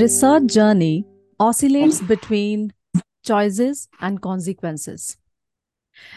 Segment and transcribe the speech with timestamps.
[0.00, 1.04] research journey
[1.38, 2.72] oscillates between
[3.22, 5.18] choices and consequences.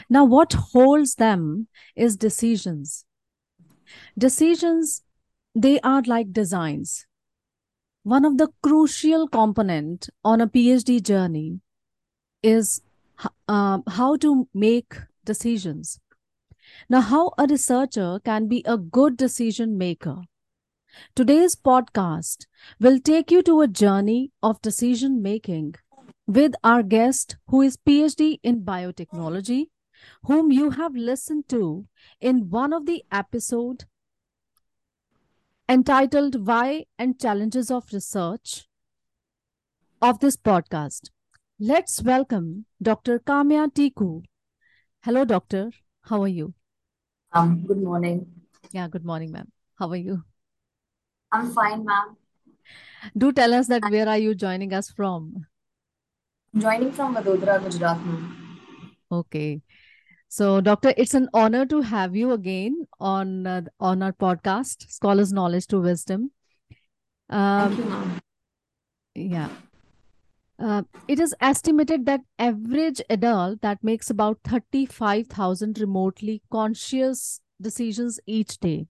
[0.10, 3.06] Now, what holds them is decisions.
[4.18, 5.04] Decisions,
[5.54, 7.06] they are like designs.
[8.04, 11.60] One of the crucial component on a PhD journey
[12.42, 12.82] is
[13.48, 14.96] uh, how to make
[15.26, 16.00] decisions.
[16.90, 20.22] Now, how a researcher can be a good decision maker.
[21.16, 22.46] Today's podcast
[22.80, 25.76] will take you to a journey of decision making
[26.28, 29.68] with our guest who is PhD in biotechnology
[30.24, 31.86] whom you have listened to
[32.20, 33.86] in one of the episode
[35.68, 38.68] entitled Why and Challenges of Research
[40.02, 41.10] of this podcast.
[41.60, 43.20] Let's welcome Dr.
[43.20, 44.24] Kamiya Tikoo.
[45.02, 45.72] Hello, doctor.
[46.04, 46.54] How are you?
[47.32, 48.28] Um, good morning.
[48.72, 49.52] Yeah, good morning, ma'am.
[49.76, 50.24] How are you?
[51.34, 52.16] I'm fine, ma'am.
[53.18, 55.48] Do tell us that where are you joining us from?
[56.54, 58.58] I'm joining from Vadodara, Gujarat, ma'am.
[59.12, 59.62] Okay.
[60.30, 65.34] So, doctor, it's an honor to have you again on uh, on our podcast, Scholars
[65.34, 66.32] Knowledge to Wisdom.
[67.30, 68.22] Thank you, ma'am.
[69.16, 69.50] Yeah.
[70.60, 78.60] Uh, it is estimated that average adult that makes about 35,000 remotely conscious decisions each
[78.60, 78.88] day.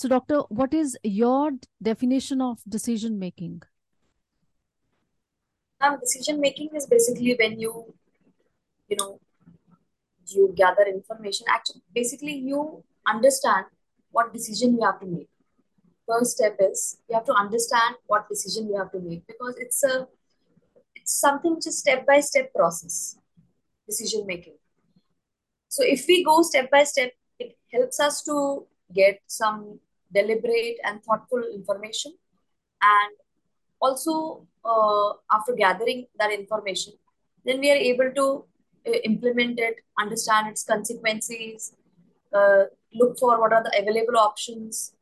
[0.00, 1.50] So, doctor, what is your
[1.82, 3.60] definition of decision making?
[5.78, 7.92] Ma'am, decision making is basically when you,
[8.88, 9.20] you know,
[10.28, 11.44] you gather information.
[11.50, 13.66] Actually, basically you understand
[14.10, 15.28] what decision you have to make.
[16.08, 19.84] First step is you have to understand what decision you have to make because it's
[19.84, 20.08] a
[20.94, 23.18] it's something just step by step process
[23.86, 24.56] decision making.
[25.68, 29.78] So if we go step by step, it helps us to get some
[30.12, 32.12] deliberate and thoughtful information.
[32.82, 33.16] And
[33.80, 36.92] also uh, after gathering that information
[37.44, 38.44] then we are able to
[38.86, 41.74] uh, implement it understand its consequences
[42.34, 42.64] uh,
[42.94, 44.94] look for what are the available options.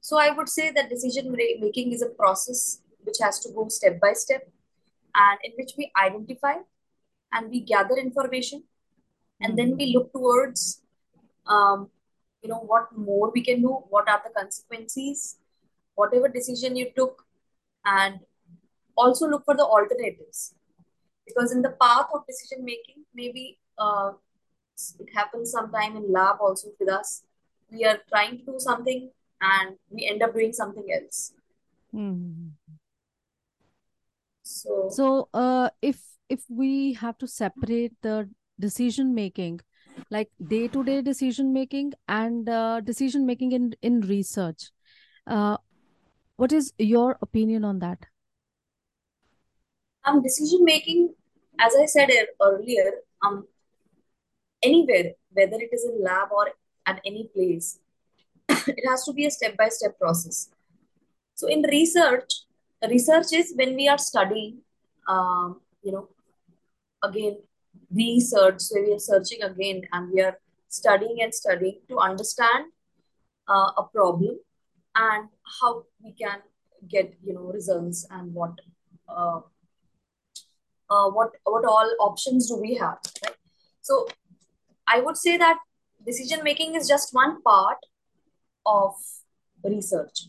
[0.00, 4.00] So i would say that decision making is a process which has to go step
[4.00, 4.48] by step
[5.14, 6.54] and in which we identify
[7.32, 8.64] and we gather information
[9.40, 10.82] and then we look towards
[11.46, 11.90] um,
[12.42, 15.38] you know what more we can do what are the consequences
[15.94, 17.24] whatever decision you took
[17.84, 18.20] and
[18.96, 20.54] also look for the alternatives.
[21.26, 24.12] Because in the path of decision making maybe uh,
[24.98, 27.22] it happens sometime in lab also with us.
[27.70, 29.10] We are trying to do something
[29.40, 31.32] and we end up doing something else.
[31.94, 32.52] Mhm.
[34.42, 39.60] so So, uh, if if we have to separate the decision making,
[40.10, 44.70] like day to day decision making and uh, decision making in in research,
[45.26, 45.56] uh,
[46.36, 48.06] what is your opinion on that?
[50.04, 51.14] um decision making
[51.60, 52.10] as i said
[52.40, 52.92] earlier
[53.24, 53.46] um
[54.62, 56.48] anywhere whether it is in lab or
[56.86, 57.78] at any place
[58.48, 60.48] it has to be a step by step process
[61.34, 62.32] so in research
[62.90, 64.58] research is when we are studying
[65.08, 66.08] um, you know
[67.02, 67.38] again
[67.94, 70.36] research so we are searching again and we are
[70.68, 72.66] studying and studying to understand
[73.48, 74.38] uh, a problem
[74.96, 75.28] and
[75.60, 76.38] how we can
[76.88, 78.52] get you know results and what
[79.08, 79.40] uh,
[80.90, 83.36] uh, what what all options do we have right
[83.80, 84.06] so
[84.86, 85.58] i would say that
[86.06, 87.78] decision making is just one part
[88.66, 88.94] of
[89.64, 90.26] research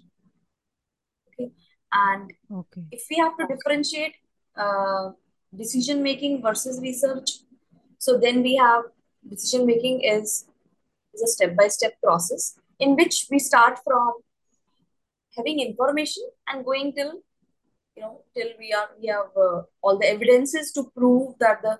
[1.27, 1.51] okay
[1.93, 2.83] and Okay.
[2.91, 4.15] if we have to differentiate
[4.55, 5.11] uh,
[5.57, 7.31] decision making versus research
[8.05, 8.83] so then we have
[9.29, 10.45] decision making is
[11.13, 12.47] is a step by step process
[12.79, 14.13] in which we start from
[15.37, 17.13] having information and going till
[17.95, 21.77] you know till we are we have uh, all the evidences to prove that the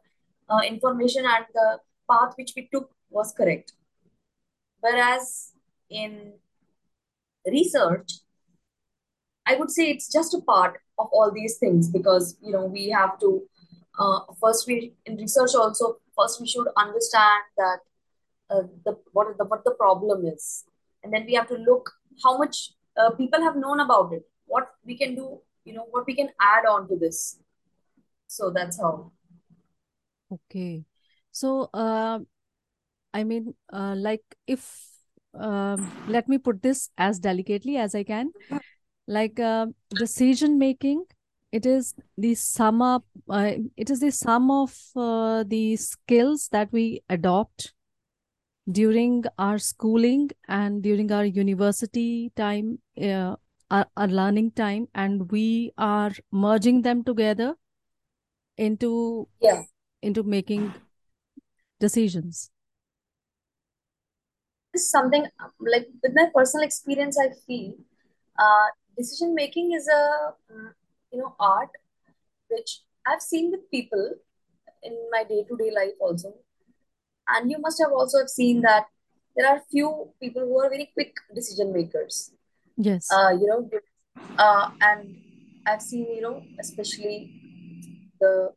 [0.49, 1.69] uh, information and the
[2.11, 3.73] path which we took was correct.
[4.81, 5.53] Whereas
[5.89, 6.33] in
[7.51, 8.19] research
[9.45, 12.89] i would say it's just a part of all these things because you know we
[12.89, 13.41] have to
[13.99, 17.79] uh, first we in research also first we should understand that
[18.49, 20.65] uh, the what the what the problem is.
[21.03, 21.91] And then we have to look
[22.23, 24.23] how much uh, people have known about it.
[24.45, 27.39] What we can do you know what we can add on to this.
[28.27, 29.11] So that's how.
[30.31, 30.83] Okay.
[31.31, 32.19] So, uh,
[33.13, 34.69] I mean, uh, like if
[35.33, 38.31] um, let me put this as delicately as I can,
[39.07, 41.05] like uh, decision making,
[41.53, 46.71] it is the sum up, uh, it is the sum of uh, the skills that
[46.73, 47.73] we adopt
[48.71, 53.35] during our schooling and during our university time, uh,
[53.69, 57.55] a, a learning time and we are merging them together
[58.57, 59.63] into Yeah.
[60.01, 60.73] into making
[61.79, 62.51] decisions
[64.73, 65.25] This is something
[65.59, 67.73] like with my personal experience, I feel
[68.39, 68.67] uh,
[68.97, 70.33] decision making is a
[71.13, 71.69] you know art
[72.49, 74.11] which I've seen with people
[74.83, 76.35] in my day-to-day life also.
[77.27, 78.85] And you must have also have seen that
[79.35, 82.31] there are few people who are very quick decision makers.
[82.77, 83.69] yes Uh, you know,
[84.37, 85.15] uh, and
[85.67, 87.31] I've seen, you know, especially
[88.19, 88.53] the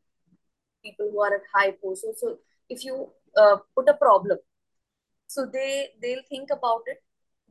[0.84, 2.04] people who are at high posts.
[2.04, 2.38] So, so
[2.68, 4.38] if you uh, put a problem,
[5.26, 7.02] so they they'll think about it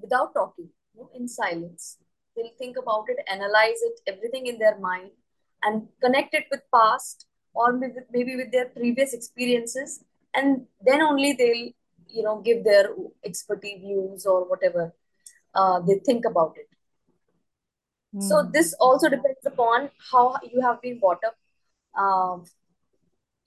[0.02, 1.98] without talking, you know, in silence.
[2.36, 5.12] They'll think about it, analyze it, everything in their mind,
[5.64, 7.74] and connect it with past or
[8.12, 10.04] maybe with their previous experiences,
[10.34, 11.72] and then only they'll,
[12.10, 12.90] you know, give their
[13.24, 14.94] expertise views or whatever
[15.56, 16.68] uh, they think about it.
[18.18, 18.52] So Mhm.
[18.52, 21.36] this also depends upon how you have been brought up.
[21.98, 22.46] Um,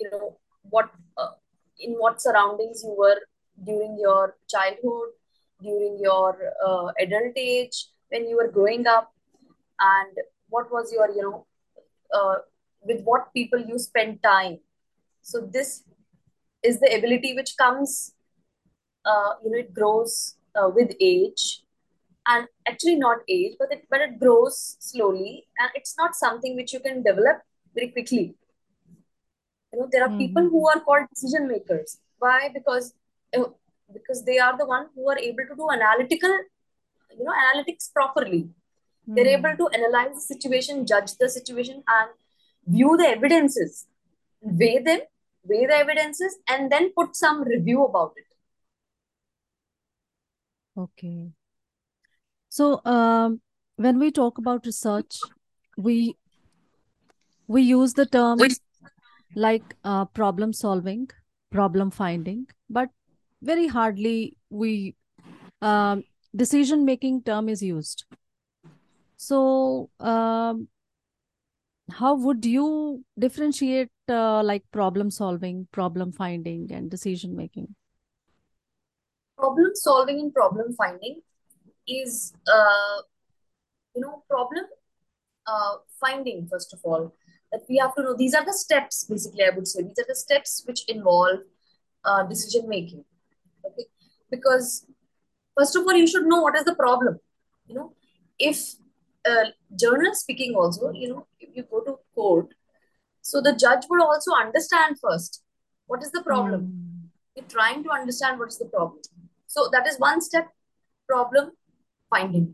[0.00, 0.38] you know
[0.70, 1.32] what uh,
[1.80, 3.20] in what surroundings you were
[3.64, 5.10] during your childhood,
[5.62, 6.36] during your
[6.66, 9.12] uh, adult age, when you were growing up,
[9.80, 10.18] and
[10.48, 11.46] what was your you know
[12.14, 12.36] uh,
[12.82, 14.58] with what people you spend time.
[15.22, 15.84] So this
[16.62, 18.14] is the ability which comes.
[19.04, 21.62] Uh, you know, it grows uh, with age
[22.26, 26.72] and actually not age but it but it grows slowly and it's not something which
[26.74, 27.38] you can develop
[27.74, 28.34] very quickly
[29.72, 30.50] you know there are people Mhm.
[30.50, 32.92] who are called decision makers why because
[33.38, 33.46] uh,
[33.96, 36.36] because they are the one who are able to do analytical
[37.16, 38.48] you know analytics properly.
[39.06, 42.10] They're able to analyze the situation judge the situation and
[42.66, 43.86] view the evidences.
[44.40, 45.00] Weigh them
[45.44, 48.26] weigh the evidences and then put some review about it.
[50.76, 51.30] Okay.
[52.50, 53.40] So um
[53.76, 55.20] when we talk about research
[55.76, 56.16] we
[57.46, 58.60] we use the terms
[59.34, 61.08] like uh, problem solving
[61.50, 62.90] problem finding but
[63.42, 64.94] very hardly we
[65.62, 66.02] um,
[66.38, 68.04] decision making term is used.
[69.16, 70.68] So um,
[71.90, 77.74] how would you differentiate uh, like problem solving problem finding and decision making?
[79.36, 81.20] Problem solving and problem finding
[81.86, 82.98] is uh,
[83.94, 84.64] you know problem
[85.46, 87.14] uh, finding first of all
[87.50, 89.82] that we have to know these are the steps basically i would say.
[89.82, 91.40] These are the steps which involve
[92.04, 93.04] uh, decision making
[93.64, 93.86] okay?
[94.30, 94.86] Because
[95.58, 97.18] first of all you should know what is the problem
[97.66, 97.86] you know
[98.50, 98.60] if
[99.30, 99.46] uh,
[99.84, 102.54] journal speaking also you know if you go to court
[103.30, 105.42] so the judge would also understand first
[105.86, 107.08] what is the problem Hmm.
[107.36, 109.00] you're trying to understand what is the problem
[109.56, 110.48] so that is one step
[111.12, 111.50] problem
[112.14, 112.46] finding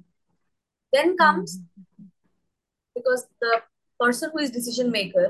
[0.97, 2.05] then comes Hmm.
[2.99, 3.55] because the
[4.01, 5.27] person who is decision maker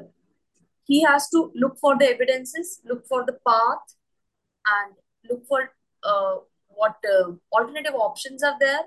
[0.92, 3.94] he has to look for the evidences look for the path
[4.76, 4.94] and
[5.30, 5.60] look for
[6.10, 6.34] uh,
[6.76, 8.80] what uh, alternative options are there.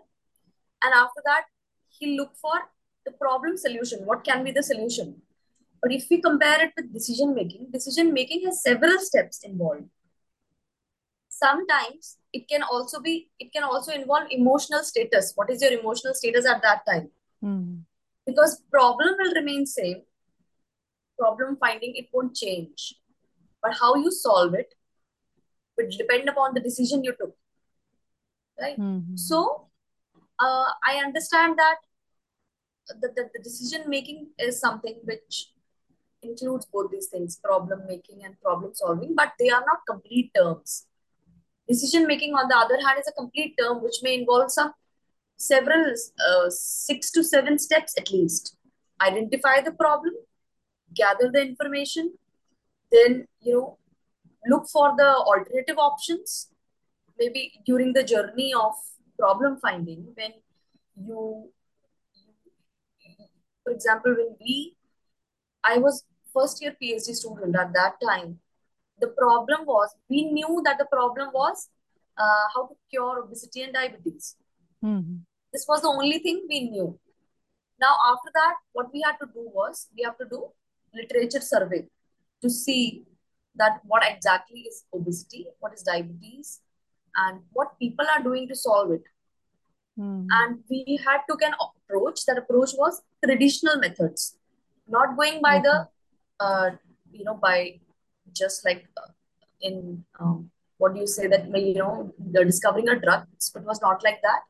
[0.83, 1.45] And after that
[1.89, 2.59] he'll look for
[3.05, 4.05] the problem solution.
[4.05, 5.21] What can be the solution?
[5.81, 9.89] But if we compare it with decision making decision making has several steps involved.
[11.29, 15.33] Sometimes it can also be it can also involve emotional status.
[15.35, 17.09] What is your emotional status at that time?
[17.41, 17.75] Hmm.
[18.27, 20.01] because problem will remain same.
[21.17, 22.95] Problem finding it won't change.
[23.61, 24.73] But how you solve it
[25.77, 27.35] would depend upon the decision you took
[28.61, 28.75] right?
[28.75, 29.15] Hmm.
[29.15, 29.67] so
[30.39, 31.77] uh, i understand that
[33.01, 35.49] the, the, the decision making is something which
[36.23, 40.85] includes both these things problem making and problem solving but they are not complete terms.
[41.67, 44.71] Decision making on the other hand is a complete term which may involve some
[45.35, 45.93] several
[46.27, 48.55] uh, six to seven steps at least.
[49.01, 50.13] Identify the problem
[50.95, 52.13] gather the information
[52.91, 53.77] then you know
[54.47, 56.47] look for the alternative options
[57.19, 58.73] maybe during the journey of
[59.19, 60.33] problem finding when
[60.95, 61.49] you
[63.63, 64.75] for example when we
[65.63, 68.39] i was first year phd student at that time
[68.99, 71.69] the problem was we knew that the problem was
[72.17, 74.35] uh, how to cure obesity and diabetes
[74.85, 74.99] Hmm.
[75.51, 76.87] this was the only thing we knew
[77.83, 80.39] now after that what we had to do was we have to do
[80.93, 81.79] literature survey
[82.43, 83.03] to see
[83.55, 86.61] that what exactly is obesity what is diabetes
[87.25, 89.13] and what people are doing to solve it
[89.99, 90.27] Hmm.
[90.29, 94.37] and we had took an approach that approach was traditional methods
[94.95, 95.87] not going by the
[96.39, 96.69] uh,
[97.11, 97.79] you know by
[98.41, 99.09] just like uh,
[99.61, 103.23] in um, what do you say that you know the discovering a drug
[103.55, 104.41] it was not like that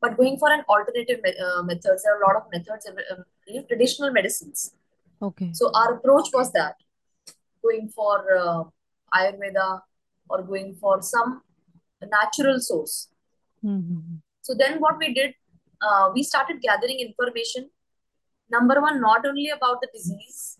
[0.00, 2.02] but going for an alternative uh, methods.
[2.02, 4.74] There are a lot of methods, um, you know, traditional medicines.
[5.20, 5.50] Okay.
[5.52, 6.76] So our approach was that
[7.62, 8.64] going for uh,
[9.14, 9.80] Ayurveda
[10.30, 11.42] or going for some
[12.06, 13.08] natural source.
[13.64, 14.16] Mm-hmm.
[14.42, 15.34] So then what we did,
[15.82, 17.70] uh, we started gathering information.
[18.50, 20.58] Number one, not only about the disease,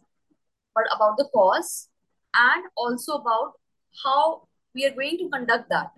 [0.74, 1.88] but about the cause
[2.34, 3.52] and also about
[4.04, 5.90] how we are going to conduct that.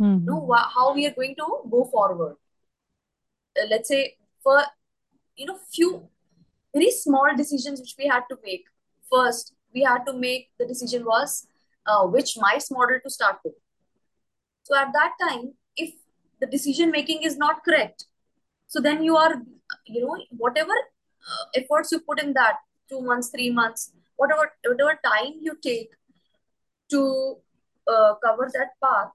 [0.00, 0.26] Mm-hmm.
[0.26, 2.36] No, wha- how we are going to go forward.
[3.58, 4.62] Uh, let's say for
[5.36, 6.08] you know few
[6.74, 8.64] very small decisions which we had to make.
[9.10, 11.46] First, we had to make the decision was
[11.86, 13.54] uh, which mice model to start with.
[14.66, 15.94] So at that time, if
[16.40, 18.06] the decision making is not correct,
[18.66, 19.34] so then you are,
[19.86, 22.56] you know, whatever uh, efforts you put in that
[22.88, 25.90] two months, three months, whatever whatever time you take
[26.90, 27.36] to
[27.86, 29.10] uh, cover that path,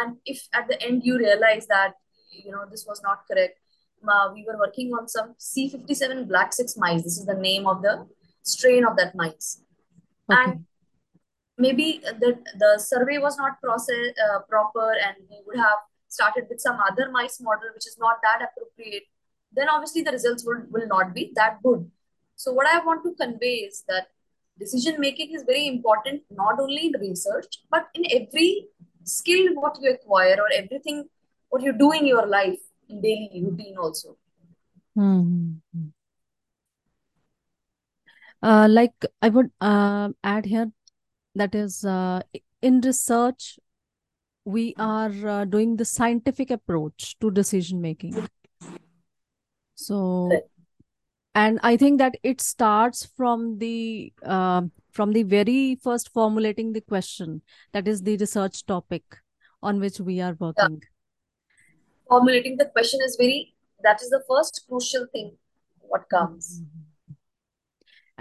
[0.00, 1.94] and if at the end you realize that
[2.30, 3.58] you know this was not correct,
[4.08, 7.02] uh, we were working on some C57 black six mice.
[7.02, 8.06] This is the name of the
[8.42, 9.60] strain of that mice,
[10.30, 10.40] Okay.
[10.42, 10.64] and
[11.58, 16.60] maybe the the survey was not process uh, proper and we would have started with
[16.60, 19.04] some other mice model which is not that appropriate
[19.52, 21.90] then obviously the results will, will not be that good
[22.36, 24.08] so what i want to convey is that
[24.58, 28.68] decision making is very important not only in research but in every
[29.04, 31.04] skill what you acquire or everything
[31.50, 34.16] what you do in your life in daily routine also
[34.96, 35.88] Mm-hmm.
[38.42, 38.92] Uh, like
[39.22, 40.70] I would uh, add here
[41.34, 42.20] that is uh,
[42.60, 43.58] in research
[44.44, 48.28] we are uh, doing the scientific approach to decision making.
[49.74, 50.42] So
[51.34, 56.80] and I think that it starts from the uh, from the very first formulating the
[56.80, 59.02] question that is the research topic
[59.62, 60.46] on which we are yeah.
[60.46, 60.82] working.
[62.08, 65.28] formulating the question is very that is the first crucial thing
[65.92, 66.81] what comes Mhm.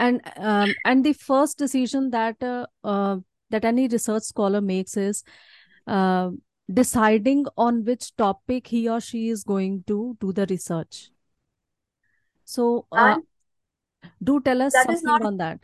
[0.01, 3.17] And um, and the first decision that uh, uh,
[3.51, 5.23] that any research scholar makes is
[5.85, 6.31] uh,
[6.73, 11.11] deciding on which topic he or she is going to do the research.
[12.45, 13.17] So, uh,
[14.23, 15.59] do tell us something not on that.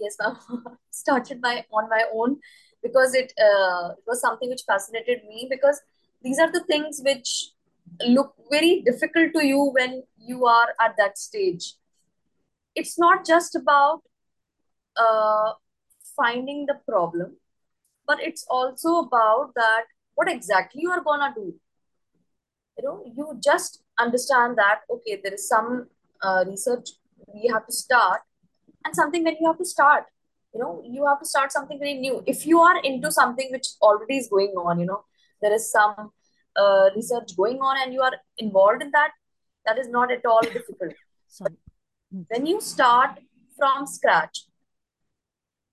[0.00, 0.36] yes ma'am
[0.90, 2.36] started by on my own
[2.82, 5.80] because it uh, it was something which fascinated me because
[6.22, 7.50] these are the things which
[8.06, 11.74] look very difficult to you when you are at that stage
[12.80, 14.02] it's not just about
[14.96, 15.52] uh,
[16.16, 17.36] finding the problem
[18.08, 21.54] but it's also about that what exactly you are gonna do.
[22.78, 25.86] You know you just understand that okay there is some
[26.22, 26.90] uh, research
[27.34, 28.20] we have to start
[28.84, 30.04] and something that you have to start.
[30.54, 32.22] You know you have to start something very new.
[32.26, 35.04] If you are into something which already is going on you know
[35.42, 36.12] there is some
[36.56, 39.10] uh, research going on and you are involved in that
[39.66, 40.94] that is not at all difficult.
[41.28, 41.56] Sorry.
[42.28, 43.20] When you start
[43.56, 44.46] from scratch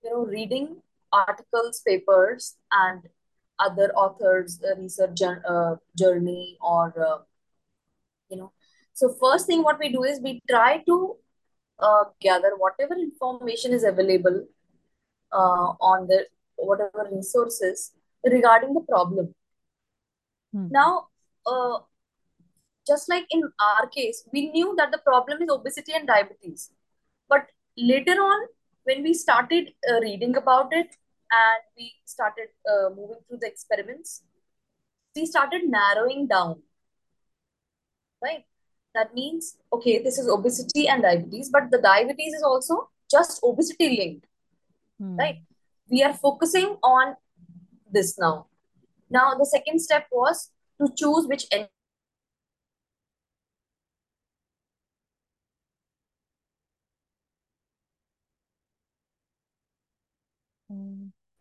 [0.02, 3.02] you know reading articles papers and
[3.58, 7.18] other authors uh, research uh, journey or uh,
[8.30, 8.52] you know
[8.94, 11.16] so first thing what we do is we try to
[11.78, 14.44] uh, gather whatever information is available
[15.32, 16.26] uh, on the
[16.56, 17.92] whatever resources
[18.24, 19.34] regarding the problem
[20.52, 20.68] Hmm.
[20.70, 21.08] now
[21.46, 21.78] uh,
[22.86, 26.70] just like in our case we knew that the problem is obesity and diabetes.
[27.28, 28.48] But later on
[28.84, 30.96] when we started uh, reading about it
[31.30, 34.22] and we started uh, moving through the experiments
[35.14, 36.62] we started narrowing down.
[38.22, 38.44] Right?
[38.94, 43.96] That means okay this is obesity and diabetes but the diabetes is also just obesity
[43.96, 44.26] linked.
[44.98, 45.16] Hmm.
[45.16, 45.36] right?
[45.90, 47.16] We are focusing on
[47.90, 48.46] this now.
[49.10, 50.50] Now the second step was
[50.80, 51.46] to choose which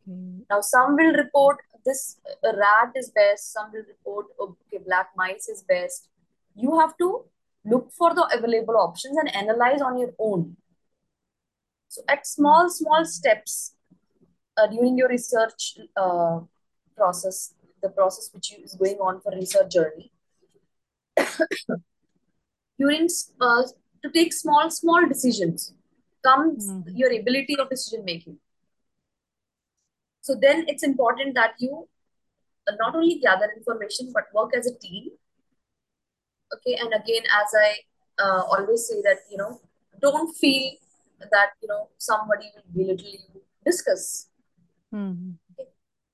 [0.07, 0.45] Okay.
[0.49, 5.47] now some will report this uh, rat is best some will report okay black mice
[5.53, 6.09] is best
[6.55, 7.07] you have to
[7.73, 10.55] look for the available options and analyze on your own
[11.89, 13.75] so at small small steps
[14.57, 16.39] uh, during your research uh,
[16.95, 20.11] process the process which is going on for research journey
[22.79, 23.07] during
[23.41, 23.63] uh,
[24.03, 25.73] to take small small decisions
[26.29, 26.97] comes Mhm.
[27.01, 28.37] your ability of decision making
[30.27, 31.73] so then it's important that you
[32.67, 35.09] uh, not only gather information but work as a team
[36.55, 37.69] okay and again as i
[38.23, 39.51] uh, always say that you know
[40.05, 40.71] don't feel
[41.35, 44.07] that you know somebody will belittle you discuss
[44.93, 45.29] Mhm.
[45.51, 45.67] okay?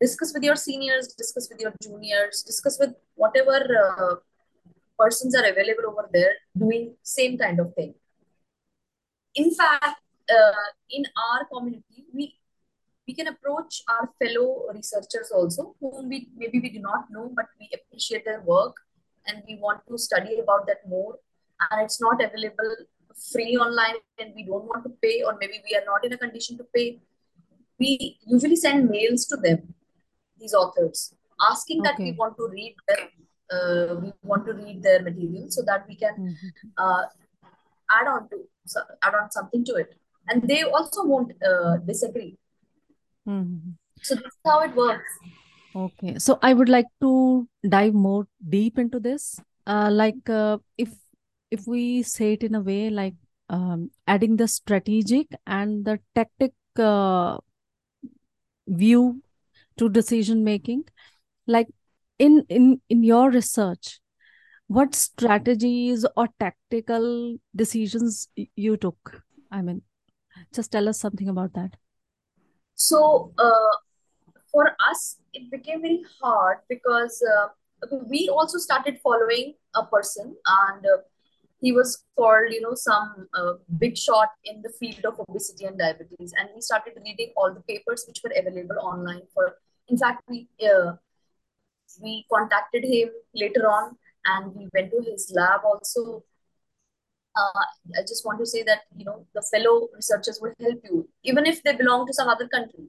[0.04, 4.14] discuss with your seniors discuss with your juniors discuss with whatever uh,
[5.02, 6.86] persons are available over there doing
[7.18, 7.92] same kind of thing
[9.44, 10.00] in fact
[10.38, 12.26] uh, in our community we
[13.12, 17.48] we can approach our fellow researchers also whom we maybe we do not know but
[17.60, 18.78] we appreciate their work
[19.28, 21.16] and we want to study about that more.
[21.70, 22.76] And it's not available
[23.32, 26.18] free online and we don't want to pay or maybe we are not in a
[26.18, 27.00] condition to pay.
[27.80, 29.76] We usually send mails to them
[30.40, 31.14] these authors
[31.52, 33.04] asking that we want to read their
[33.56, 36.52] uh, we want to read their material so that we can Mhm.
[36.78, 37.04] uh,
[38.00, 39.98] add on to so, add on something to it.
[40.30, 42.38] And they also won't uh, disagree
[43.28, 43.76] Mhm.
[44.02, 45.20] so this is how it works
[45.76, 46.20] Okay.
[46.20, 49.40] So I would like to dive more deep into this.
[49.66, 50.90] Uh, like uh, if
[51.50, 53.16] if we say it in a way like
[53.50, 57.38] um, adding the strategic and the tactic uh,
[58.68, 59.22] view
[59.78, 60.84] to decision making,
[61.48, 61.68] like
[62.20, 64.00] in in in your research,
[64.68, 69.24] what strategies or tactical decisions you took?
[69.52, 69.84] I mean,
[70.54, 71.78] just tell us something about that.
[72.82, 73.74] So uh,
[74.52, 77.48] for us it became very hard because uh,
[78.10, 80.98] we also started following a person and uh,
[81.62, 85.78] he was called you know some uh, big shot in the field of obesity and
[85.78, 86.34] diabetes.
[86.38, 89.58] And we started reading all the papers which were available online for
[89.88, 90.94] in fact we uh,
[92.02, 96.24] we contacted him later on and we went to his lab also
[97.36, 97.64] uh,
[97.98, 101.46] i just want to say that you know the fellow researchers will help you even
[101.46, 102.88] if they belong to some other country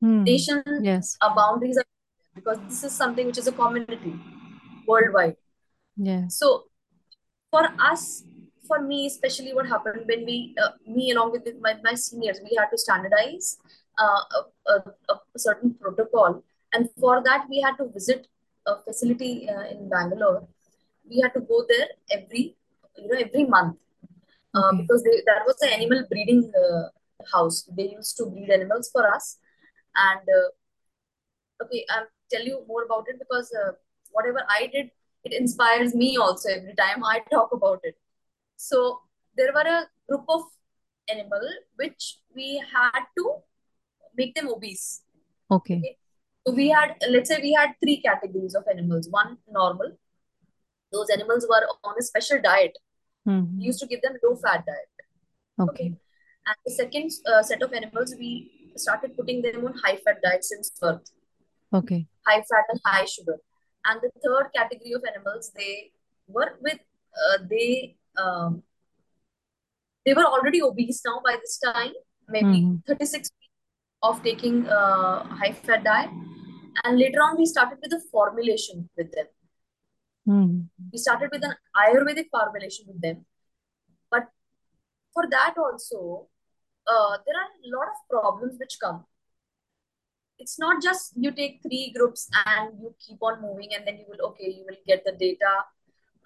[0.00, 0.24] Hmm.
[0.24, 1.16] nation Yes.
[1.22, 1.84] our boundaries are
[2.34, 4.12] because this is something which is a community
[4.86, 5.36] worldwide
[5.96, 6.38] Yes.
[6.38, 6.50] so
[7.50, 8.22] for us
[8.68, 12.54] for me especially what happened when we uh, me along with my, my seniors we
[12.58, 13.58] had to standardize
[13.98, 18.28] uh, a, a, a certain protocol and for that we had to visit
[18.66, 20.46] a facility uh, in bangalore
[21.10, 22.54] we had to go there every
[23.00, 23.76] you know every month.
[24.54, 24.82] Uh, Okay.
[24.82, 26.88] because they, that was the animal breeding uh,
[27.32, 27.68] house.
[27.76, 29.38] They used to breed animals for us.
[29.94, 30.48] And uh,
[31.64, 33.72] okay i'll tell you more about it because uh,
[34.12, 34.90] whatever i did
[35.24, 37.96] it inspires me also every time i talk about it.
[38.56, 39.00] So
[39.36, 40.42] there were a group of
[41.08, 41.40] animal
[41.76, 43.34] which we had to
[44.16, 45.02] make them obese.
[45.50, 45.78] Okay.
[45.78, 45.96] okay?
[46.46, 49.08] So we had let's say we had three categories of animals.
[49.10, 49.92] One normal.
[50.92, 52.78] Those animals were on a special diet
[53.28, 53.60] we Hmm.
[53.70, 55.06] used to give them low fat diet
[55.64, 55.86] okay Okay.
[56.50, 58.30] and the second uh, set of animals we
[58.84, 61.10] started putting them on high fat diet since birth
[61.78, 61.98] Okay.
[62.26, 63.34] high fat and high sugar.
[63.88, 65.72] And the third category of animals, they
[66.36, 66.78] were with
[67.24, 68.62] uh, they um,
[70.06, 71.92] they were already obese now by this time,
[72.36, 72.76] maybe Hmm.
[72.86, 73.54] 36 weeks
[74.10, 76.10] of taking uh, high fat diet.
[76.84, 79.26] And later on, we started with a formulation with them.
[80.28, 80.64] Hmm.
[80.92, 83.24] We started with an Ayurvedic formulation with them.
[84.10, 84.24] But
[85.14, 86.28] for that also,
[86.86, 89.06] uh, there are a lot of problems which come.
[90.38, 94.04] It's not just you take three groups and you keep on moving and then you
[94.06, 95.64] will, okay, you will get the data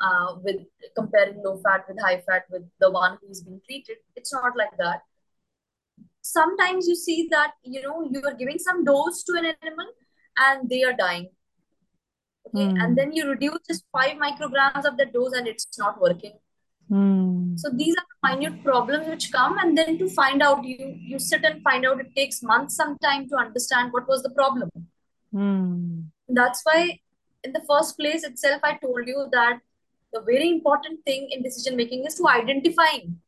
[0.00, 0.56] uh, with
[0.96, 3.98] comparing low fat with high fat with the one who is being treated.
[4.16, 5.02] It's not like that.
[6.22, 9.86] Sometimes you see that, you know, you are giving some dose to an animal
[10.36, 11.30] and they are dying.
[12.48, 12.68] Okay.
[12.70, 12.76] Hmm.
[12.76, 16.32] And then you reduce just five micrograms of the dose and it's not working.
[16.88, 17.56] Hmm.
[17.56, 21.18] So these are the minute problems which come, and then to find out, you you
[21.18, 22.00] sit and find out.
[22.00, 24.68] It takes months, some time to understand what was the problem.
[25.32, 26.00] Hmm.
[26.28, 27.00] That's why,
[27.44, 29.60] in the first place itself, I told you that
[30.12, 33.20] the very important thing in decision making is to identifying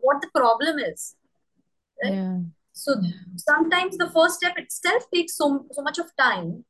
[0.00, 1.16] what the problem is,
[2.02, 2.14] right?
[2.14, 2.38] Yeah.
[2.72, 2.94] So
[3.36, 6.64] sometimes the first step itself takes so so much of time,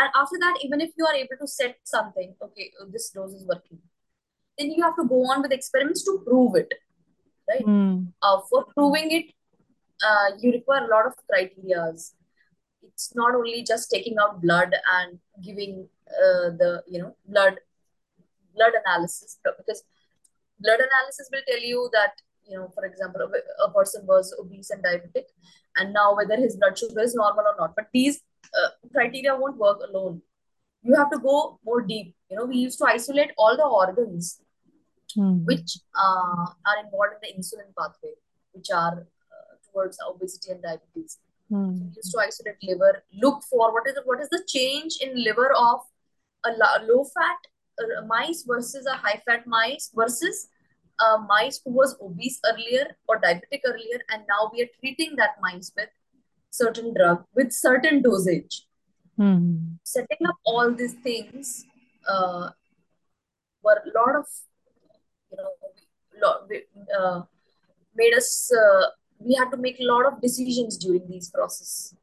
[0.00, 3.32] and after that, even if you are able to set something, okay, oh, this dose
[3.32, 3.78] is working,
[4.58, 6.72] then you have to go on with experiments to prove it,
[7.48, 7.64] right?
[7.64, 8.04] Hmm.
[8.22, 9.34] Uh, for proving it,
[10.02, 12.12] uh, you require a lot of criterias.
[12.82, 17.58] It's not only just taking out blood and giving uh, the you know blood
[18.54, 19.82] blood analysis because
[20.58, 24.70] blood analysis will tell you that you know for example a, a person was obese
[24.70, 25.26] and diabetic
[25.76, 28.22] and now whether his blood sugar is normal or not but these
[28.58, 30.20] uh, criteria won't work alone
[30.82, 34.40] you have to go more deep you know we used to isolate all the organs
[35.16, 35.38] Hmm.
[35.44, 38.12] which uh, are involved in the insulin pathway
[38.52, 38.98] which are
[39.36, 41.70] uh, towards obesity and diabetes so Hmm.
[41.80, 42.92] we used to isolate liver
[43.24, 45.80] look for what is the, what is the change in liver of
[46.44, 46.52] a
[46.90, 47.48] low fat
[47.82, 50.46] uh, mice versus a high fat mice versus
[51.08, 55.36] a mice who was obese earlier or diabetic earlier and now we are treating that
[55.40, 55.88] mice with
[56.50, 58.66] certain drug with certain dosage.
[59.18, 59.78] Mm.
[59.84, 61.64] Setting up all these things
[62.08, 62.50] uh,
[63.62, 64.26] were a lot of,
[65.30, 65.50] you know,
[66.22, 66.48] lot,
[66.98, 67.22] uh,
[67.94, 68.86] made us, uh,
[69.18, 71.94] we had to make a lot of decisions during these process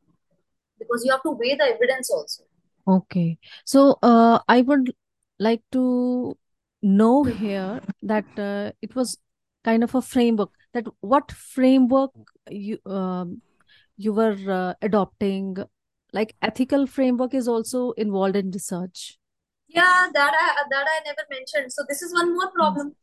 [0.79, 2.43] because you have to weigh the evidence also.
[2.87, 3.37] Okay.
[3.65, 4.93] So, uh, I would
[5.39, 6.37] like to
[6.81, 9.17] know here that uh, it was
[9.63, 12.11] kind of a framework that what framework
[12.49, 13.41] you um,
[13.97, 15.57] you were uh, adopting
[16.13, 19.19] like ethical framework is also involved in research
[19.67, 21.73] Yeah, that I that I never mentioned.
[21.73, 22.53] So this is one more Mm.
[22.55, 22.95] problem.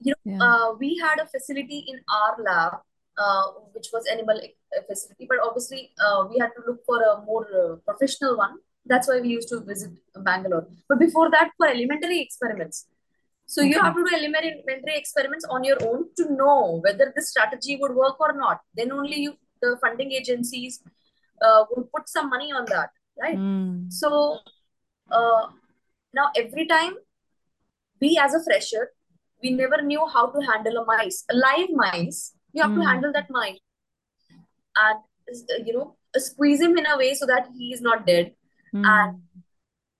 [0.00, 2.72] You know, yeah uh, we had a facility in our lab,
[3.18, 4.40] uh, which was animal
[4.78, 8.56] uh, facility, but obviously uh, we had to look for a more uh, professional one.
[8.86, 9.92] That's why we used to visit
[10.30, 10.66] Bangalore.
[10.88, 12.86] But before that, for elementary experiments.
[13.46, 17.76] So you have to do elementary experiments on your own to know whether this strategy
[17.80, 18.60] would work or not.
[18.74, 20.82] Then only you, the funding agencies,
[21.42, 23.38] uh, will put some money on that, right?
[23.38, 23.92] Mm.
[23.92, 24.38] So
[25.10, 25.46] uh,
[26.14, 26.94] now every time
[28.00, 28.90] we as a fresher,
[29.42, 32.34] we never knew how to handle a mice, a live mice.
[32.52, 32.90] You have to Mm.
[32.90, 33.58] handle that mice
[34.76, 38.34] and you know squeeze him in a way so that he is not dead.
[38.74, 39.22] And Mm.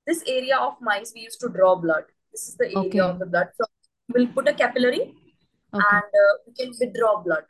[0.07, 2.05] this area of mice we used to draw blood.
[2.33, 3.49] This is the area of the blood.
[3.57, 3.68] From
[4.14, 7.44] we'll put a capillary okay and uh, we can withdraw blood.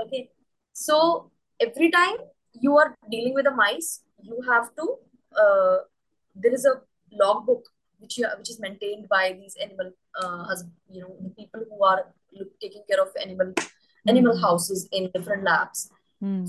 [0.00, 0.30] Okay.
[0.74, 2.16] So every time
[2.52, 4.96] you are dealing with a mice, you have to
[5.40, 5.76] uh,
[6.34, 6.74] there is a
[7.12, 7.62] logbook
[7.98, 10.54] which you which is maintained by these animal uh,
[10.90, 12.12] you know the people who are
[12.60, 13.52] taking care of animal
[14.08, 14.40] animal Mm.
[14.42, 15.90] houses in different labs.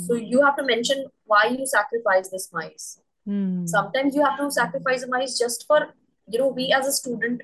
[0.06, 0.28] So Mm.
[0.32, 2.88] you have to mention why you sacrifice this mice.
[3.28, 3.68] Mm.
[3.76, 5.80] Sometimes you have to sacrifice a mice just for
[6.28, 7.42] you know we as a student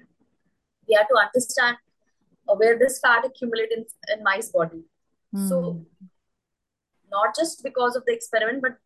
[0.87, 1.77] we have to understand
[2.61, 4.83] where this fat accumulate in, in mice body.
[5.49, 5.85] So Mm.
[7.11, 8.77] Not just because of the experiment, but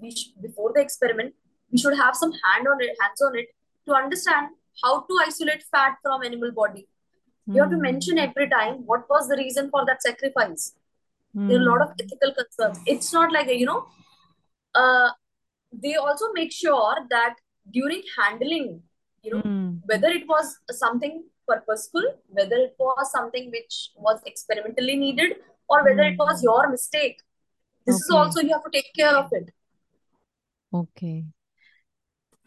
[0.00, 1.34] we sh- before the experiment,
[1.72, 3.48] we should have some hand on it, hands on it
[3.86, 4.48] to understand
[4.82, 6.86] how to isolate fat from animal body.
[7.46, 7.86] You have to Mm.
[7.90, 10.74] mention every time what was the reason for that sacrifice.
[11.34, 12.04] There are a lot of Mm.
[12.04, 12.78] ethical concerns.
[12.94, 13.80] It's not like you know,
[14.82, 15.10] uh,
[15.84, 17.34] they also make sure that
[17.78, 18.68] during handling,
[19.24, 19.68] you know, Mm.
[19.92, 21.16] whether it was something
[21.50, 22.06] purposeful,
[22.38, 25.36] whether it was something which was experimentally needed,
[25.68, 26.44] or whether it was Mm.
[26.48, 27.16] your mistake,
[27.86, 29.50] this is also you have to take care of it.
[30.72, 31.24] okay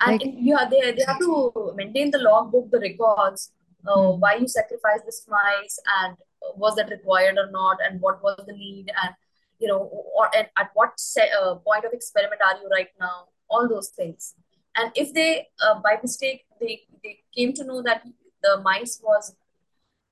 [0.05, 3.51] And like you have, they, they have to maintain the logbook, the records,
[3.87, 4.19] uh, mm.
[4.19, 6.17] why you sacrificed this mice, and
[6.55, 9.15] was that required or not, and what was the need, and
[9.59, 9.79] you know,
[10.17, 13.27] or and at what se- uh, point of experiment are you right now?
[13.49, 14.35] All those things.
[14.75, 18.03] And if they, uh, by mistake, they, they came to know that
[18.41, 19.35] the mice was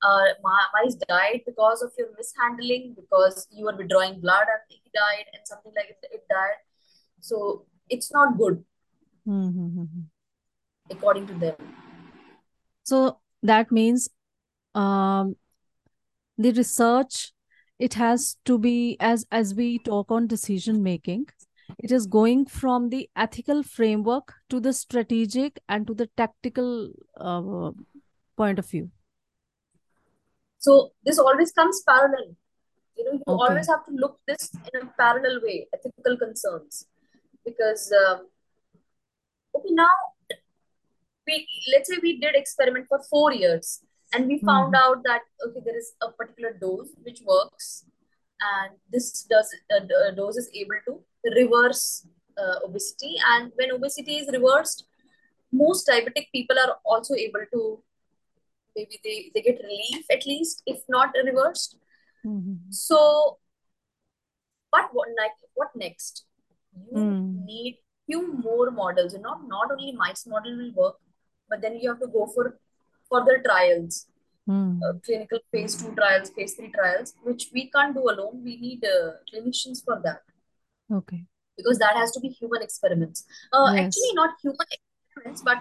[0.01, 4.91] uh, mi- mice died because of your mishandling, because you were withdrawing blood and he
[4.93, 6.59] died, and something like it, it died.
[7.21, 8.63] So it's not good
[9.27, 10.01] Mm-hmm.
[10.89, 11.55] according to them.
[12.83, 14.09] so that means
[14.75, 15.35] um
[16.37, 17.33] the research
[17.79, 21.25] it has to be as as we talk on decision making
[21.79, 27.71] it is going from the ethical framework to the strategic and to the tactical uh,
[28.37, 28.89] point of view
[30.67, 30.73] So
[31.05, 32.27] this always comes parallel.
[32.97, 36.85] You know, you okay always have to look this in a parallel way, ethical concerns,
[37.45, 38.27] because um,
[39.55, 39.93] okay now
[41.27, 41.35] we
[41.73, 43.71] let's say we did experiment for four years
[44.13, 44.81] and we found Mhm.
[44.83, 47.67] out that okay there is a particular dose which works
[48.51, 50.93] and this does uh, uh, dose is able to
[51.39, 51.83] reverse
[52.41, 54.85] uh, obesity and when obesity is reversed
[55.63, 57.61] most diabetic people are also able to
[58.75, 61.77] maybe they, they get relief at least if not reversed.
[62.25, 62.57] Mhm.
[62.69, 62.97] so
[64.71, 66.25] but what like what next?
[66.91, 67.45] You Mm.
[67.45, 69.13] need few more models.
[69.13, 70.95] And not not only mice model will work
[71.49, 72.45] but then you have to go for
[73.11, 74.05] further trials.
[74.51, 75.03] Uh, Mm.
[75.05, 78.37] clinical phase 2 trials phase 3 trials which we can't do alone.
[78.47, 80.21] We need uh, clinicians for that.
[80.99, 81.19] Okay.
[81.57, 83.25] Because that has to be human experiments.
[83.53, 85.59] Uh, actually not human experiments but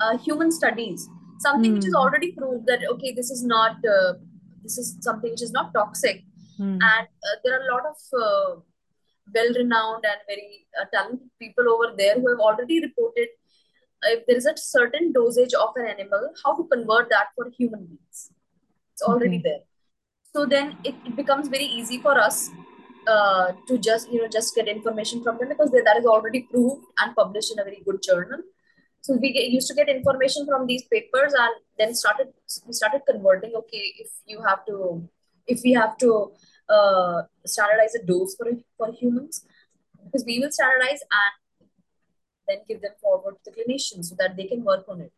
[0.00, 1.08] uh, human studies
[1.46, 2.00] something which is mm.
[2.02, 4.12] already proved that okay this is not uh,
[4.62, 6.24] this is something which is not toxic.
[6.60, 6.78] Mm.
[6.86, 8.60] and uh, there are a lot of uh,
[9.34, 13.28] well-renowned and very uh, talented people over there who have already reported
[14.02, 17.48] uh, if there is a certain dosage of an animal how to convert that for
[17.56, 18.30] human beings.
[18.92, 19.42] It's already okay.
[19.44, 19.62] there.
[20.34, 22.50] So then it, it becomes very easy for us
[23.06, 26.42] uh, to just you know just get information from them because they, that is already
[26.42, 28.40] proved and published in a very good journal
[29.00, 32.28] so we get, used to get information from these papers and then started
[32.66, 35.08] we started converting okay if you have to
[35.46, 36.32] if we have to
[36.68, 39.44] uh, standardize a dose for for humans
[40.04, 41.68] because we will standardize and
[42.50, 45.12] then give them forward to the clinicians so that they can work on it.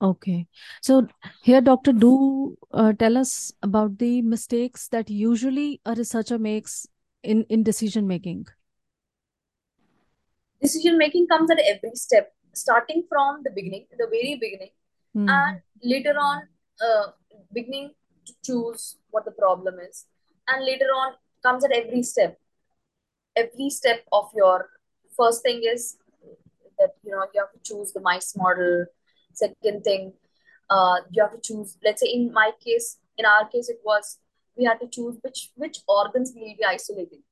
[0.00, 0.46] Okay.
[0.80, 1.08] So
[1.42, 6.86] here, doctor, do uh, tell us about the mistakes that usually a researcher makes
[7.22, 8.46] in, in decision making.
[10.62, 14.70] Decision making comes at every step, starting from the beginning, the very beginning,
[15.14, 15.28] Hmm.
[15.28, 16.42] and later on,
[16.86, 17.06] uh,
[17.52, 17.94] beginning
[18.26, 20.06] to choose what the problem is,
[20.48, 22.38] and later on comes at every step.
[23.36, 24.70] Every step of your
[25.16, 25.96] first thing is
[26.78, 28.86] that you know you have to choose the mice model.
[29.32, 30.12] Second thing,
[30.70, 31.76] uh, you have to choose.
[31.84, 34.18] Let's say in my case, in our case, it was
[34.56, 37.22] we had to choose which which organs we will be isolating.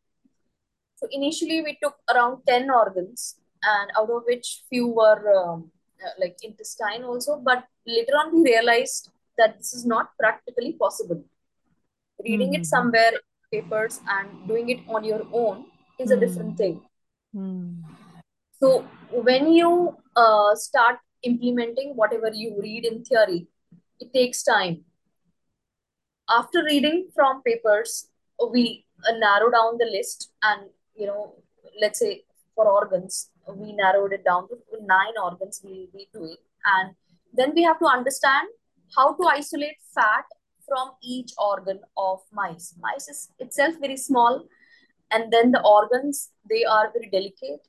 [0.97, 3.37] So initially we took around 10 organs
[3.75, 5.71] and out of which few were um,
[6.05, 7.37] uh, like intestine also.
[7.39, 11.25] But later on we realized that this is not practically possible.
[12.25, 12.67] Reading it Mhm.
[12.67, 15.67] somewhere in papers and doing it on your own
[15.99, 16.57] is a different Hmm.
[16.57, 16.81] thing.
[17.33, 17.83] Hmm.
[18.61, 18.87] So
[19.29, 23.47] when you uh, start implementing whatever you read in theory,
[24.01, 24.85] it takes time.
[26.29, 28.09] After reading from papers,
[28.53, 31.35] we uh, narrow down the list, and you know,
[31.81, 32.25] let's say
[32.55, 36.95] for organs, we narrowed it down to nine organs we will be doing, and
[37.33, 38.49] then we have to understand
[38.97, 40.25] how to isolate fat
[40.67, 42.75] from each organ of mice.
[42.81, 44.47] Mice is itself very small,
[45.11, 47.67] and then the organs they are very delicate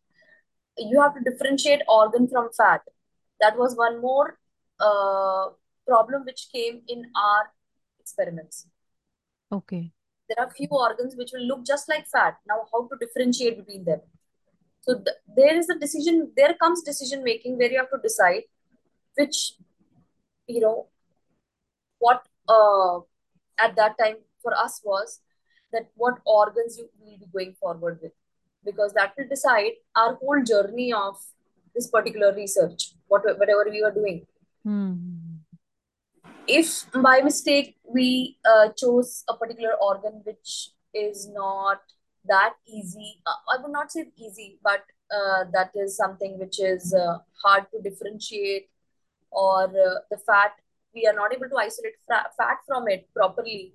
[0.78, 2.82] you have to differentiate organ from fat.
[3.42, 4.38] That was one more
[4.80, 5.50] uh,
[5.88, 7.52] problem which came in our
[8.00, 8.68] experiments.
[9.52, 9.92] Okay.
[10.30, 12.38] There are few organs which will look just like fat.
[12.48, 14.02] Now, how to differentiate between them?
[14.88, 16.32] So th- there is a decision.
[16.36, 18.44] There comes decision making where you have to decide
[19.16, 19.54] which
[20.48, 20.88] you know
[22.00, 23.00] what uh,
[23.60, 25.20] at that time for us was
[25.74, 28.14] that what organs you will be going forward with
[28.64, 31.18] because that will decide our whole journey of
[31.76, 34.26] this particular research what, whatever we were doing
[34.64, 34.94] Hmm.
[36.48, 41.82] if by mistake we uh, chose a particular organ which is not
[42.28, 44.84] that easy uh, i would not say easy but
[45.18, 48.70] uh, that is something which is uh, hard to differentiate
[49.32, 50.52] or uh, the fat
[50.94, 53.74] we are not able to isolate fra- fat from it properly.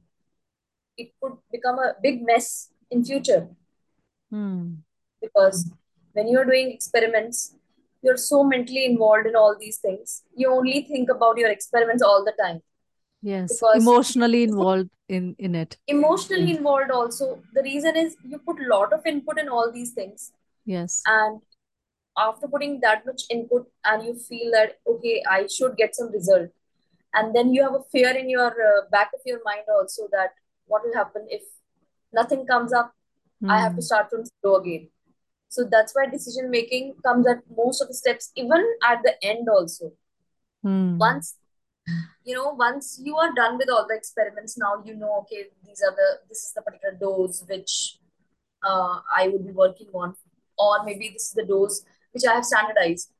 [0.97, 3.49] It could become a big mess in future.
[4.31, 4.77] Hmm.
[5.21, 5.71] because
[6.15, 7.55] when you're doing experiments
[8.03, 12.25] you're so mentally involved in all these things you only think about your experiments all
[12.25, 12.63] the time
[13.23, 13.53] Yes.
[13.53, 15.77] because Emotionally involved in in it.
[15.95, 19.93] emotionally involved also the reason is you put a lot of input in all these
[19.99, 20.33] things
[20.73, 21.03] Yes.
[21.15, 21.41] and
[22.25, 26.51] after putting that much input and you feel that okay i should get some result
[27.21, 30.35] and then you have a fear in your uh, back of your mind also that
[30.75, 31.43] what will happen if
[32.21, 32.93] nothing comes up
[33.57, 33.89] i have to Hmm.
[33.91, 34.89] start from zero again
[35.57, 39.49] so that's why decision making comes at most of the steps even at the end
[39.59, 39.93] also
[40.67, 40.99] Hmm.
[40.99, 41.37] once
[42.25, 45.83] you know once you are done with all the experiments now you know okay these
[45.87, 47.99] are the this is the particular dose which
[48.65, 50.15] uh, i would be working on.
[50.59, 51.83] Or maybe this is the dose
[52.13, 53.11] which i have standardized.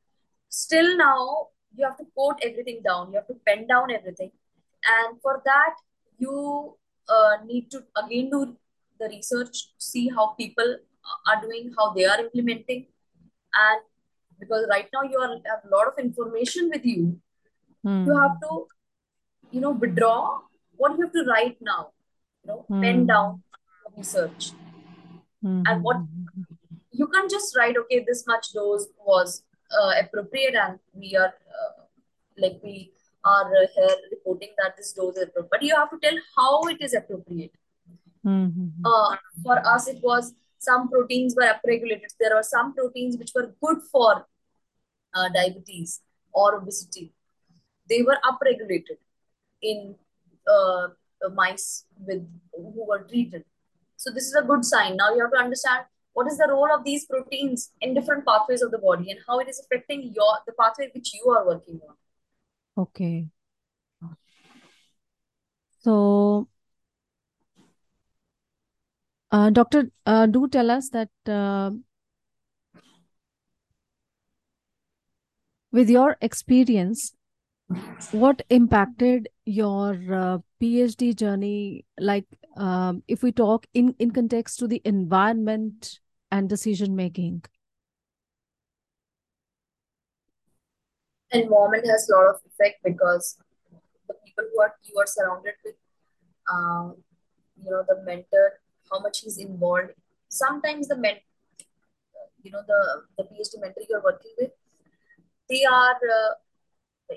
[0.49, 3.11] Still now you have to quote everything down.
[3.11, 4.31] You have to pen down everything.
[4.85, 5.75] And for that
[6.19, 6.77] you
[7.09, 8.57] uh, need to again do
[9.01, 10.77] the research see how people
[11.27, 12.87] are doing how they are implementing.
[13.55, 13.81] And
[14.39, 17.19] because right now you are, have a lot of information with you.
[17.85, 18.47] You have Hmm.
[18.49, 18.67] to
[19.53, 20.41] you know withdraw
[20.83, 21.81] what you have to write now
[22.43, 23.07] you know pen Hmm.
[23.13, 23.43] down
[23.97, 24.51] research
[25.45, 25.63] Hmm.
[25.71, 26.03] and what
[27.01, 29.33] you can't just write okay this much dose was
[29.79, 31.71] uh, appropriate and we are uh,
[32.45, 32.75] like we
[33.33, 36.53] are uh, here reporting that this dose is appropriate but you have to tell how
[36.75, 37.53] it is appropriate
[38.27, 38.49] Hmm.
[38.89, 40.33] uh, for us it was
[40.71, 44.11] some proteins were upregulated there were some proteins which were good for
[45.15, 46.01] uh, diabetes
[46.33, 47.07] or obesity
[47.93, 48.99] they were upregulated
[49.63, 49.95] in
[50.47, 50.89] uh,
[51.35, 53.45] mice with who were treated.
[53.97, 54.97] So this is a good sign.
[54.97, 58.63] Now you have to understand what is the role of these proteins in different pathways
[58.63, 61.81] of the body and how it is affecting your the pathway which you are working
[61.89, 61.95] on.
[62.77, 63.29] Okay.
[65.81, 66.49] So,
[69.31, 71.71] uh, doctor, uh, do tell us that uh,
[75.73, 77.15] with your experience,
[78.13, 81.85] what impacted your uh, PhD journey?
[81.99, 87.43] Like, um, if we talk in in context to the environment and decision making.
[91.35, 93.39] environment has a lot of effect because
[94.07, 95.77] the people who are you are surrounded with
[96.53, 96.95] um,
[97.57, 99.93] you know the mentor how much he's involved
[100.29, 101.17] sometimes the men
[102.43, 102.81] you know the
[103.17, 104.51] the PhD mentor you're working with,
[105.49, 106.35] they are uh,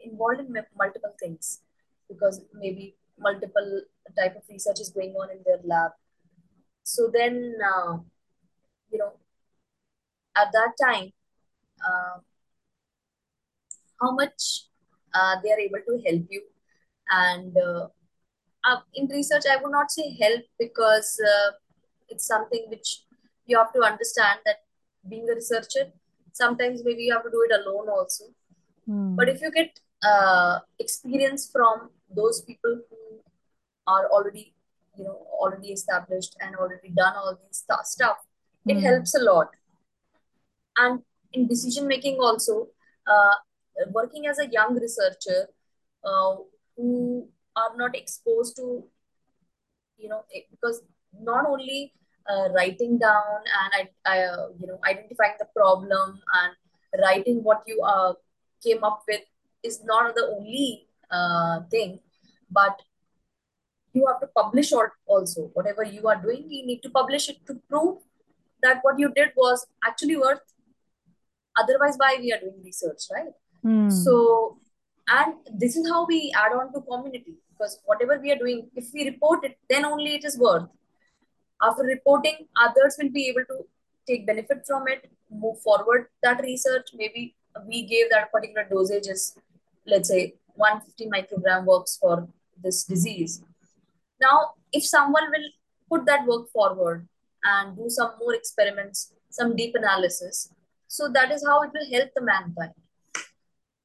[0.04, 1.62] involved in multiple things.
[2.10, 3.82] Because maybe multiple
[4.18, 5.92] type of research is going on in their lab.
[6.84, 7.98] So then, uh,
[8.92, 9.14] you know,
[10.36, 11.12] at that time,
[11.84, 12.20] uh,
[14.02, 14.66] how much
[15.14, 16.44] uh, they are able to help you?
[17.10, 17.88] And uh,
[18.66, 21.52] uh, in research i would not say help because uh,
[22.10, 22.90] it's something which
[23.46, 24.64] you have to understand that
[25.10, 25.86] being a researcher
[26.34, 28.26] sometimes maybe you have to do it alone also
[28.88, 29.16] Hmm.
[29.18, 33.20] but if you get uh, experience from those people who
[33.88, 34.54] are already
[34.98, 38.18] you know already established and already done all these stu- stuff
[38.68, 38.86] it Hmm.
[38.90, 39.50] helps a lot
[40.78, 41.02] and
[41.34, 42.68] in decision making also
[43.08, 43.34] uh,
[43.94, 45.48] working as a young researcher
[46.04, 46.36] uh,
[46.78, 48.84] who are not exposed to
[49.98, 50.22] you know
[50.52, 50.82] because
[51.22, 51.94] not only
[52.30, 57.64] uh, writing down and I, I uh, you know identifying the problem and writing what
[57.68, 58.14] you uh,
[58.66, 59.22] came up with
[59.64, 62.00] is not the only uh, thing
[62.50, 62.82] but
[63.94, 65.50] you have to publish or also.
[65.54, 68.00] Whatever you are doing you need to publish it to prove
[68.62, 70.42] that what you did was actually worth
[71.58, 73.34] otherwise why we are doing research right?
[73.64, 73.90] Hmm.
[73.90, 74.58] so
[75.08, 78.90] and this is how we add on to community because whatever we are doing if
[78.94, 80.68] we report it then only it is worth.
[81.62, 83.66] After reporting others will be able to
[84.08, 87.36] take benefit from it move forward that research maybe
[87.68, 89.38] we gave that particular dosages
[89.88, 92.28] let's say 150 microgram works for
[92.62, 93.42] this disease.
[94.22, 95.50] Now if someone will
[95.90, 97.08] put that work forward
[97.44, 100.50] and do some more experiments some deep analysis
[100.88, 102.74] so that is how it will help the mankind.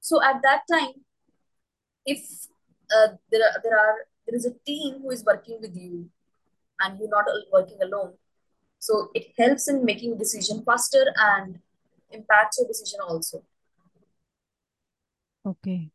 [0.00, 0.94] So at that time
[2.06, 2.22] if
[2.94, 3.94] uh, there are, there are
[4.26, 6.08] there is a team who is working with you
[6.80, 8.14] and you're not working alone
[8.78, 11.58] so it helps in making decision faster and
[12.10, 13.42] impacts your decision also
[15.44, 15.90] Okay.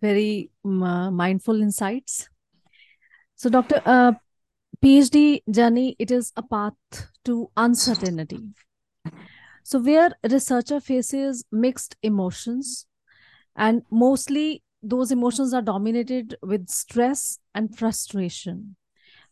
[0.00, 2.28] Very um, uh, mindful insights.
[3.34, 4.12] So, Doctor, uh,
[4.82, 6.74] PhD journey, it is a path
[7.24, 8.40] to uncertainty.
[9.62, 12.86] So, where researcher faces mixed emotions,
[13.56, 18.76] and mostly those emotions are dominated with stress and frustration.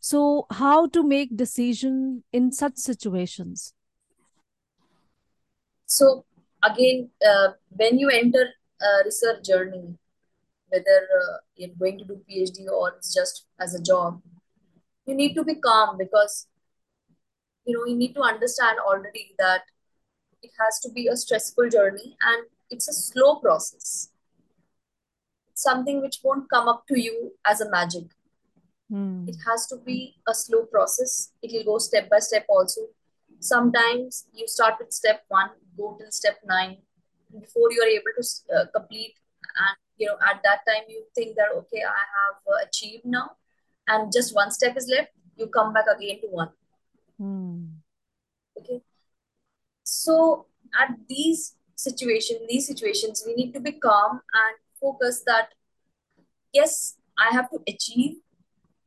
[0.01, 3.75] So, how to make decision in such situations?
[5.87, 6.25] so
[6.71, 8.47] again uh, when you enter
[8.81, 9.97] a research journey
[10.69, 14.21] whether uh, you're going to do phd or it's just as a job
[15.07, 16.47] you need to be calm because
[17.65, 19.63] you know you need to understand already that
[20.43, 24.11] it has to be a stressful journey and it's a slow process.
[25.49, 28.05] It's something which won't come up to you as a magic.
[28.91, 29.25] Hmm.
[29.27, 31.33] it has to be a slow process.
[31.43, 32.83] It will go step by step also
[33.45, 36.79] sometimes you start with step one go till step nine
[37.41, 38.25] before you are able to
[38.57, 39.15] uh, complete.
[39.65, 43.31] And you know at that time you think that okay i have uh, achieved now.
[43.87, 46.51] And just one step is left you come back again to one.
[47.19, 47.65] Hmm.
[48.59, 48.81] okay?
[49.83, 50.47] So
[50.81, 55.49] at these situation these situations we need to be calm and focus that
[56.53, 58.17] yes i have to achieve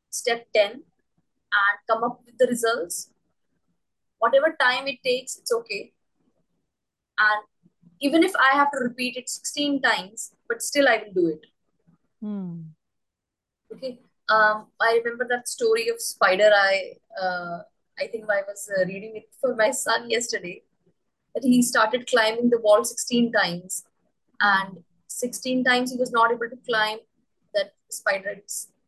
[0.10, 3.10] step 10 and come up with the results
[4.19, 5.91] whatever time it takes it's okay.
[7.19, 7.43] And
[7.99, 11.45] even if i have to repeat it 16 times but still i will do it.
[12.21, 12.62] Hmm.
[13.73, 13.99] okay?
[14.30, 17.60] Um i remember that story of spider eye uh,
[17.99, 20.62] i think i was uh, reading it for my son yesterday
[21.38, 23.84] that he started climbing the wall 16 times.
[24.41, 26.99] And 16 times he was not able to climb
[27.53, 28.38] that spider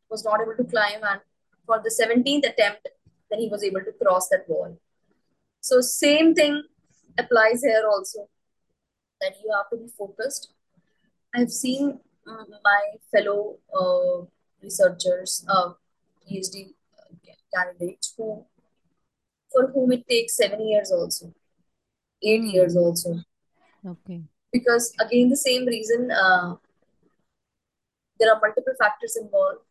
[0.10, 1.22] was not able to climb and
[1.66, 2.88] for the 17th attempt
[3.30, 4.78] then he was able to cross that wall
[5.62, 6.64] so same thing
[7.18, 8.30] applies here also
[9.22, 10.54] that you have to be focused.
[11.36, 14.26] I've seen mm, my fellow uh,
[14.64, 15.74] researchers uh,
[16.30, 16.74] phd
[17.54, 18.46] candidates who
[19.52, 21.34] for whom it takes seven years also
[22.22, 23.24] eight years also.
[23.86, 24.22] Okay.
[24.52, 26.56] because again the same reason uh,
[28.20, 29.62] there are multiple factors involved.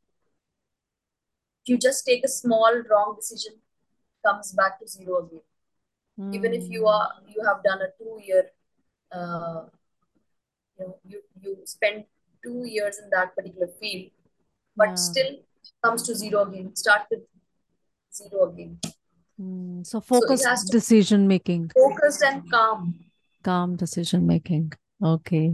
[1.63, 3.55] If you just take a small wrong decision
[4.25, 5.41] comes back to zero again
[6.33, 6.95] even if you Hmm.
[6.95, 8.45] are you have done a two year
[9.13, 9.61] uh,
[10.79, 12.05] you know you you spend
[12.45, 14.11] two years in that particular field
[14.77, 14.95] but Yeah.
[15.09, 15.31] still
[15.85, 17.25] comes to zero again start with
[18.21, 18.79] zero again
[19.41, 19.83] Hmm.
[19.85, 21.71] So, so focused has decision making.
[21.75, 22.95] focused and calm
[23.49, 24.73] calm decision making
[25.11, 25.45] okay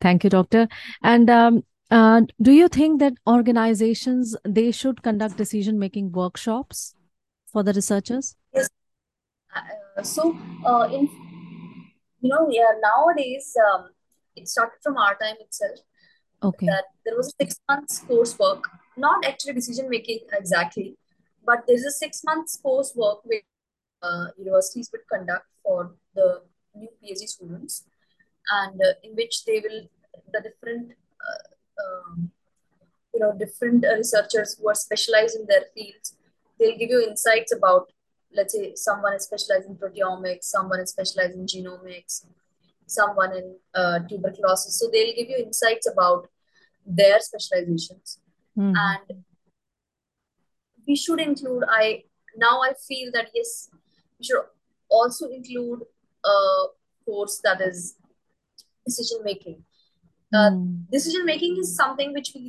[0.00, 0.62] thank you doctor
[1.02, 6.94] and um, uh, do you think that organizations they should conduct decision making workshops
[7.52, 8.34] for the researchers
[9.54, 10.36] Uh, so,
[10.66, 11.08] uh, in
[12.20, 13.90] you know, yeah, nowadays um,
[14.34, 15.78] it started from our time itself
[16.42, 16.66] Okay.
[16.66, 18.62] that there was a six months coursework,
[18.96, 20.96] not actually decision making exactly,
[21.44, 23.44] but there's a six months coursework which
[24.02, 26.42] uh, universities would conduct for the
[26.74, 27.84] new PhD students,
[28.50, 29.88] and uh, in which they will
[30.32, 32.30] the different uh, um,
[33.14, 36.16] you know different uh, researchers who are specialized in their fields
[36.58, 37.90] they'll give you insights about
[38.36, 42.24] let's say someone is specialized in proteomics someone is specialized in genomics
[42.86, 46.28] someone in uh, tuberculosis so they'll give you insights about
[47.00, 48.18] their specializations
[48.56, 48.74] Mhm.
[48.88, 49.24] and
[50.86, 51.84] we should include i
[52.46, 53.52] now i feel that yes
[54.18, 54.44] we should
[54.98, 55.80] also include
[56.32, 56.36] a
[57.06, 57.96] course that is
[58.86, 59.58] decision making
[60.38, 60.68] uh, Mm.
[60.92, 62.42] decision making is something which we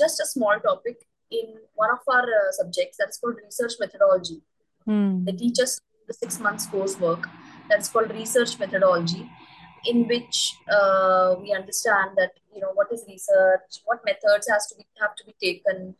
[0.00, 0.96] just a small topic
[1.38, 1.46] in
[1.82, 4.36] one of our uh, subjects that's called research methodology
[5.24, 5.38] they Mm.
[5.38, 7.24] teach us the six months coursework
[7.68, 9.28] that's called research methodology
[9.84, 14.76] in which uh, we understand that you know what is research what methods has to
[14.76, 15.94] be have to be taken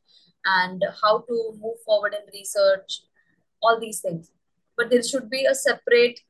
[0.44, 3.00] and how to move forward in research
[3.62, 4.30] all these things
[4.76, 6.20] but there should be a separate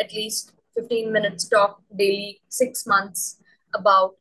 [0.00, 3.38] at least 15 minutes talk daily six months
[3.74, 4.14] about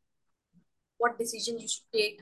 [0.98, 2.22] what decision you should take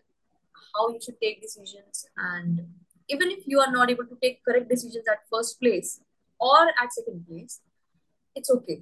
[0.76, 2.62] how you should take decisions and
[3.10, 5.99] even if you are not able to take correct decisions at first place
[6.39, 7.62] or at second place
[8.36, 8.78] it's okay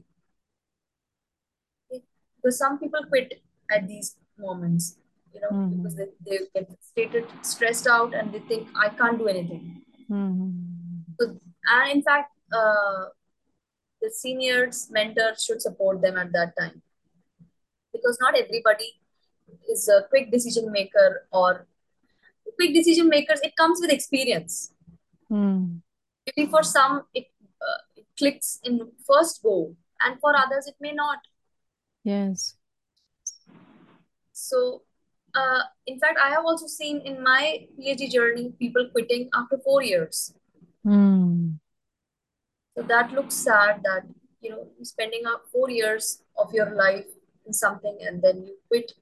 [1.91, 3.33] because some people quit
[3.71, 4.15] at these
[4.47, 4.87] moments
[5.33, 5.69] you know Mhm.
[5.75, 9.63] because they, they get stated stressed out and they think i can't do anything
[10.09, 10.49] Mhm.
[11.19, 11.27] so
[11.75, 13.05] and in fact uh,
[14.01, 16.75] the seniors mentors should support them at that time
[17.95, 18.89] because not everybody
[19.73, 21.49] is a quick decision maker or
[22.59, 24.57] quick decision makers it comes with experience
[25.31, 25.81] Mm.
[26.27, 27.25] maybe for some it,
[27.67, 28.77] uh, it clicks in
[29.09, 29.55] first go
[30.05, 31.19] and for others it may not
[32.03, 32.55] Yes.
[34.31, 34.83] so
[35.35, 37.41] uh, in fact i have also seen in my
[37.79, 40.33] phd journey people quitting after four years
[40.85, 41.59] Mm.
[42.75, 44.03] so that looks sad that
[44.41, 47.09] you know spending up four years of your life
[47.45, 48.93] in something and then you quit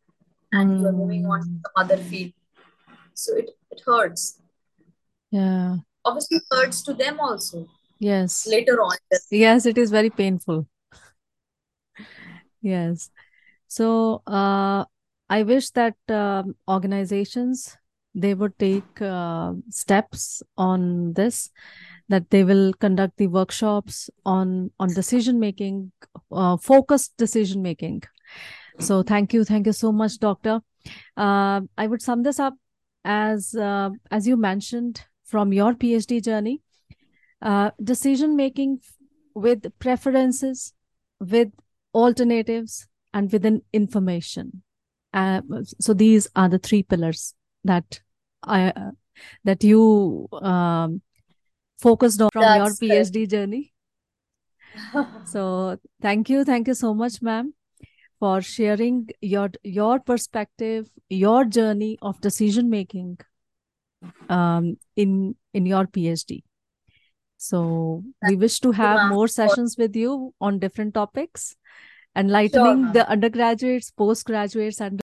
[0.51, 1.61] and you are moving on to Mm.
[1.67, 2.33] some other field
[3.15, 4.39] so it, it hurts
[5.31, 5.77] Yeah.
[6.03, 7.67] obviously it hurts to them also
[7.99, 8.45] Yes.
[8.45, 8.97] later on
[9.31, 10.67] Yes, it is very painful.
[12.61, 13.09] Yes.
[13.67, 14.85] So, uh,
[15.29, 17.77] I wish that um, organizations
[18.13, 21.51] they would take uh, steps on this,
[22.09, 25.91] that they will conduct the workshops on on decision making,
[26.31, 28.03] uh, focused decision making.
[28.79, 30.61] So, thank you, thank you so much, Doctor.
[31.17, 32.53] Uh, I would sum this up
[33.05, 36.61] as uh, as you mentioned from your PhD journey,
[37.41, 38.79] uh, decision making
[39.33, 40.73] with preferences,
[41.19, 41.49] with
[41.93, 44.63] alternatives, and within information.
[45.13, 45.41] Uh,
[45.79, 47.33] so these are the three pillars
[47.63, 48.01] that
[48.43, 48.91] I uh,
[49.45, 51.01] that you um,
[51.79, 53.13] focused on from your That's correct.
[53.13, 53.73] PhD journey.
[55.23, 57.53] So thank you, thank you so much, ma'am,
[58.25, 60.89] for sharing your your perspective,
[61.21, 63.17] your journey of decision making
[64.37, 64.69] um,
[65.03, 66.39] in in your PhD.
[67.37, 67.61] So
[68.27, 71.55] we wish to have more sessions with you on different topics,
[72.15, 72.93] enlightening ma'am.
[72.97, 75.04] the undergraduates, postgraduates, and